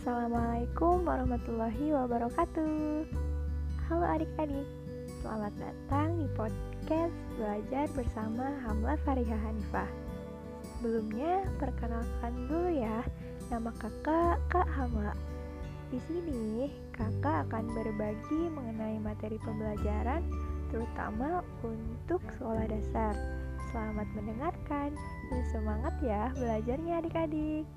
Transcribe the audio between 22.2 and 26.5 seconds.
sekolah dasar. Selamat mendengarkan dan semangat ya